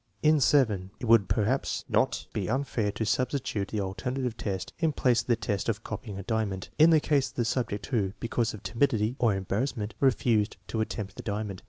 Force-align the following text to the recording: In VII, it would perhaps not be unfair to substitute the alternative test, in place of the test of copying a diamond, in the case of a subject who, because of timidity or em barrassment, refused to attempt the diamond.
In 0.23 0.39
VII, 0.39 0.89
it 0.99 1.05
would 1.05 1.29
perhaps 1.29 1.85
not 1.87 2.25
be 2.33 2.49
unfair 2.49 2.91
to 2.93 3.05
substitute 3.05 3.67
the 3.67 3.81
alternative 3.81 4.35
test, 4.35 4.73
in 4.79 4.93
place 4.93 5.21
of 5.21 5.27
the 5.27 5.35
test 5.35 5.69
of 5.69 5.83
copying 5.83 6.17
a 6.17 6.23
diamond, 6.23 6.69
in 6.79 6.89
the 6.89 6.99
case 6.99 7.31
of 7.31 7.37
a 7.37 7.45
subject 7.45 7.85
who, 7.85 8.13
because 8.19 8.55
of 8.55 8.63
timidity 8.63 9.15
or 9.19 9.33
em 9.35 9.45
barrassment, 9.45 9.91
refused 9.99 10.57
to 10.69 10.81
attempt 10.81 11.17
the 11.17 11.21
diamond. 11.21 11.59